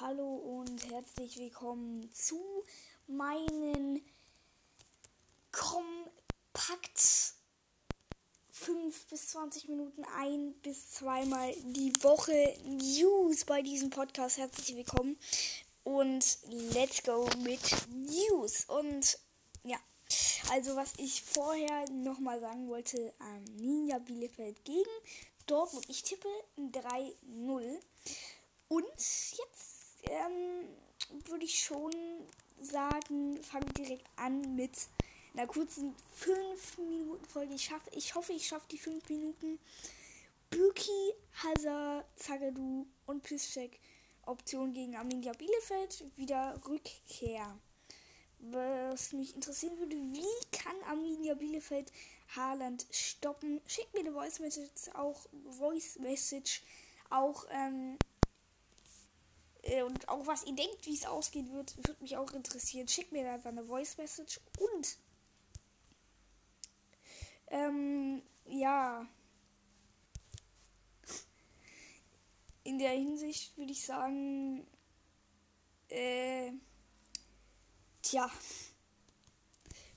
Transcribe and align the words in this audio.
Hallo 0.00 0.34
und 0.34 0.90
herzlich 0.90 1.38
willkommen 1.38 2.10
zu 2.12 2.64
meinen 3.06 4.04
kompakt 5.52 6.98
5 8.50 9.06
bis 9.06 9.28
20 9.28 9.68
Minuten 9.68 10.04
ein 10.16 10.52
bis 10.62 10.90
zweimal 10.90 11.54
die 11.62 11.92
Woche 12.02 12.58
News 12.64 13.44
bei 13.44 13.62
diesem 13.62 13.90
Podcast. 13.90 14.38
Herzlich 14.38 14.74
willkommen 14.74 15.16
und 15.84 16.38
let's 16.48 17.04
go 17.04 17.28
mit 17.44 17.60
News. 17.92 18.64
Und 18.64 19.16
ja, 19.62 19.78
also 20.50 20.74
was 20.74 20.94
ich 20.96 21.22
vorher 21.22 21.88
nochmal 21.90 22.40
sagen 22.40 22.66
wollte, 22.66 23.14
ähm, 23.20 23.44
Ninja 23.54 24.00
Bielefeld 24.00 24.64
gegen 24.64 24.90
Dortmund. 25.46 25.88
Ich 25.88 26.02
tippe 26.02 26.28
3-0. 26.58 27.78
Und 28.66 29.23
würde 31.34 31.46
ich 31.46 31.64
schon 31.64 31.92
sagen, 32.60 33.42
fangen 33.42 33.66
wir 33.74 33.86
direkt 33.86 34.06
an 34.14 34.54
mit 34.54 34.70
einer 35.34 35.48
kurzen 35.48 35.92
5 36.14 36.78
Minuten 36.78 37.24
Folge. 37.24 37.54
Ich, 37.54 37.64
schaff, 37.64 37.82
ich 37.90 38.14
hoffe, 38.14 38.32
ich 38.32 38.46
schaffe 38.46 38.66
die 38.70 38.78
5 38.78 39.08
Minuten. 39.08 39.58
Buki, 40.48 41.12
Hazard, 41.42 42.06
Zagadou 42.14 42.86
und 43.06 43.24
Piszczek 43.24 43.80
Option 44.26 44.72
gegen 44.72 44.94
Arminia 44.94 45.32
Bielefeld 45.32 46.04
wieder 46.14 46.60
Rückkehr. 46.68 47.58
Was 48.38 49.12
mich 49.12 49.34
interessieren 49.34 49.76
würde, 49.80 49.96
wie 49.96 50.56
kann 50.56 50.76
Arminia 50.88 51.34
Bielefeld 51.34 51.90
Haaland 52.36 52.86
stoppen? 52.92 53.60
Schickt 53.66 53.92
mir 53.92 54.00
eine 54.00 54.12
Voice 54.12 54.38
Message 54.38 54.88
auch, 54.94 55.26
Voice 55.50 55.98
Message 55.98 56.62
auch 57.10 57.44
ähm, 57.50 57.96
äh, 57.96 58.13
und 59.84 60.08
auch 60.08 60.26
was 60.26 60.44
ihr 60.44 60.54
denkt, 60.54 60.86
wie 60.86 60.94
es 60.94 61.06
ausgehen 61.06 61.52
wird, 61.52 61.76
würde 61.76 62.00
mich 62.00 62.16
auch 62.16 62.32
interessieren. 62.32 62.88
Schickt 62.88 63.12
mir 63.12 63.30
einfach 63.30 63.50
eine 63.50 63.64
Voice 63.64 63.96
Message 63.96 64.40
und 64.58 64.98
ähm, 67.48 68.22
ja. 68.46 69.06
In 72.64 72.78
der 72.78 72.92
Hinsicht 72.92 73.56
würde 73.56 73.72
ich 73.72 73.84
sagen, 73.84 74.66
äh, 75.88 76.50
tja, 78.02 78.30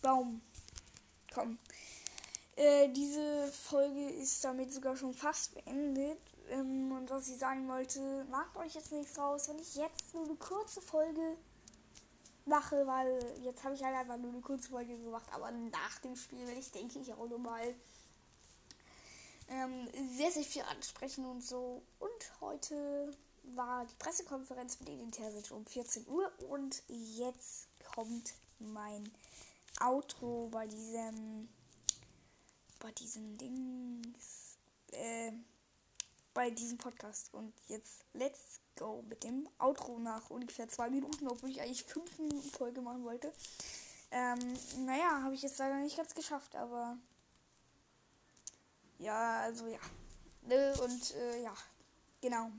Baum, 0.00 0.42
komm. 1.32 1.58
Äh, 2.56 2.88
diese 2.88 3.52
Folge 3.52 4.03
ist 4.24 4.44
damit 4.44 4.72
sogar 4.72 4.96
schon 4.96 5.14
fast 5.14 5.54
beendet. 5.54 6.18
Ähm, 6.50 6.92
und 6.92 7.10
was 7.10 7.28
ich 7.28 7.36
sagen 7.36 7.68
wollte, 7.68 8.24
macht 8.30 8.56
euch 8.56 8.74
jetzt 8.74 8.92
nichts 8.92 9.18
raus, 9.18 9.48
wenn 9.48 9.58
ich 9.58 9.74
jetzt 9.76 10.14
nur 10.14 10.24
eine 10.24 10.36
kurze 10.36 10.80
Folge 10.80 11.36
mache, 12.46 12.86
weil 12.86 13.18
jetzt 13.42 13.64
habe 13.64 13.74
ich 13.74 13.82
halt 13.82 13.96
einfach 13.96 14.18
nur 14.18 14.30
eine 14.30 14.40
kurze 14.40 14.70
Folge 14.70 14.96
gemacht, 14.98 15.26
aber 15.32 15.50
nach 15.50 15.98
dem 16.00 16.16
Spiel 16.16 16.46
will 16.46 16.58
ich, 16.58 16.70
denke 16.72 16.98
ich, 16.98 17.12
auch 17.12 17.28
nochmal 17.28 17.74
ähm, 19.48 19.88
sehr, 20.16 20.30
sehr 20.30 20.42
viel 20.42 20.62
ansprechen 20.62 21.24
und 21.24 21.42
so. 21.42 21.82
Und 21.98 22.40
heute 22.40 23.14
war 23.54 23.84
die 23.84 23.94
Pressekonferenz 23.98 24.80
mit 24.80 24.88
Edin 24.88 25.12
Terzic 25.12 25.50
um 25.52 25.64
14 25.66 26.06
Uhr 26.08 26.30
und 26.48 26.82
jetzt 26.88 27.68
kommt 27.94 28.34
mein 28.58 29.10
Outro 29.80 30.48
bei 30.50 30.66
diesem 30.66 31.48
bei 32.84 32.92
diesem 32.92 33.38
Dings 33.38 34.58
äh, 34.92 35.32
bei 36.34 36.50
diesem 36.50 36.76
Podcast. 36.76 37.32
Und 37.32 37.54
jetzt 37.68 38.04
let's 38.12 38.60
go 38.76 39.02
mit 39.08 39.24
dem 39.24 39.48
Outro 39.58 39.98
nach 39.98 40.28
ungefähr 40.28 40.68
zwei 40.68 40.90
Minuten, 40.90 41.26
obwohl 41.26 41.48
ich 41.48 41.62
eigentlich 41.62 41.82
fünf 41.82 42.18
Minuten 42.18 42.50
Folge 42.50 42.82
machen 42.82 43.02
wollte. 43.04 43.32
Ähm, 44.10 44.38
naja, 44.84 45.22
habe 45.22 45.34
ich 45.34 45.40
jetzt 45.40 45.58
leider 45.58 45.76
nicht 45.78 45.96
ganz 45.96 46.14
geschafft, 46.14 46.54
aber 46.56 46.98
ja, 48.98 49.40
also 49.40 49.66
ja. 49.66 49.80
Und 50.82 51.14
äh, 51.14 51.42
ja, 51.42 51.54
genau. 52.20 52.50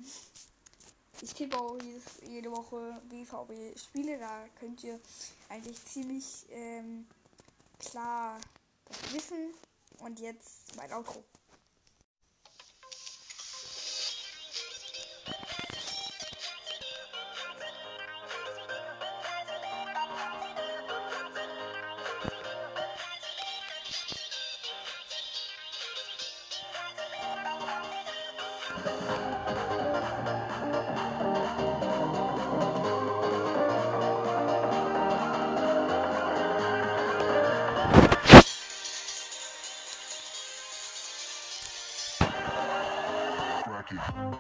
Ich 1.22 1.35
tippe 1.35 1.56
auch 1.56 1.80
jedes, 1.84 2.03
jede 2.28 2.52
Woche 2.52 3.00
BVB-Spiele, 3.09 4.18
da 4.18 4.47
könnt 4.59 4.84
ihr 4.84 5.00
eigentlich 5.50 5.85
ziemlich 5.85 6.47
ähm, 6.50 7.06
klar 7.78 8.40
das 8.85 9.14
wissen. 9.14 9.53
Und 10.00 10.19
jetzt 10.19 10.75
mein 10.78 10.91
Outro. 10.94 11.23
Rocky. 43.91 44.35